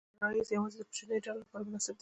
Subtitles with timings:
[0.17, 1.89] دا غرایز یواځې د کوچنیو ډلو لپاره مناسب دي.